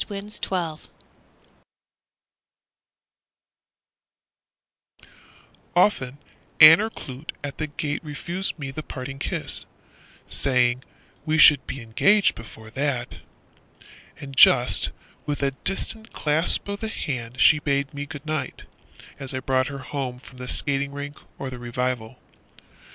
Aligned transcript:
Homer 0.09 0.29
Clapp 0.41 0.79
Often 5.75 6.17
Aner 6.59 6.89
Clute 6.89 7.33
at 7.43 7.59
the 7.59 7.67
gate 7.67 8.03
Refused 8.03 8.57
me 8.57 8.71
the 8.71 8.81
parting 8.81 9.19
kiss, 9.19 9.65
Saying 10.27 10.83
we 11.23 11.37
should 11.37 11.67
be 11.67 11.81
engaged 11.83 12.33
before 12.33 12.71
that; 12.71 13.17
And 14.19 14.35
just 14.35 14.89
with 15.27 15.43
a 15.43 15.51
distant 15.51 16.11
clasp 16.11 16.67
of 16.67 16.79
the 16.79 16.87
hand 16.87 17.39
She 17.39 17.59
bade 17.59 17.93
me 17.93 18.07
good 18.07 18.25
night, 18.25 18.63
as 19.19 19.35
I 19.35 19.39
brought 19.39 19.67
her 19.67 19.77
home 19.85 20.17
From 20.17 20.37
the 20.37 20.47
skating 20.47 20.93
rink 20.93 21.19
or 21.37 21.51
the 21.51 21.59
revival. 21.59 22.17